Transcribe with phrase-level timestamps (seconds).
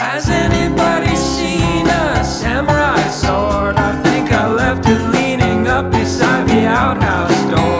[0.00, 3.76] Has anybody seen a samurai sword?
[3.76, 7.79] I think I left it leaning up beside the outhouse door.